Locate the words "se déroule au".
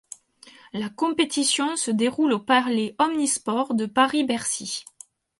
1.75-2.39